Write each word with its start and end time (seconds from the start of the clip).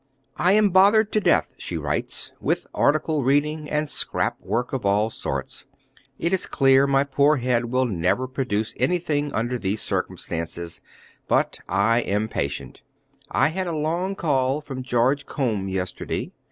"I 0.37 0.53
am 0.53 0.71
bothered 0.71 1.11
to 1.11 1.19
death," 1.19 1.53
she 1.59 1.77
writes, 1.77 2.31
"with 2.41 2.65
article 2.73 3.23
reading 3.23 3.69
and 3.69 3.87
scrap 3.87 4.39
work 4.41 4.73
of 4.73 4.83
all 4.83 5.11
sorts; 5.11 5.65
it 6.17 6.33
is 6.33 6.47
clear 6.47 6.87
my 6.87 7.03
poor 7.03 7.35
head 7.37 7.65
will 7.65 7.85
never 7.85 8.27
produce 8.27 8.73
anything 8.77 9.31
under 9.33 9.59
these 9.59 9.83
circumstances; 9.83 10.81
but 11.27 11.59
I 11.69 11.99
am 11.99 12.29
patient.... 12.29 12.81
I 13.29 13.49
had 13.49 13.67
a 13.67 13.77
long 13.77 14.15
call 14.15 14.59
from 14.59 14.81
George 14.81 15.27
Combe 15.27 15.67
yesterday. 15.67 16.31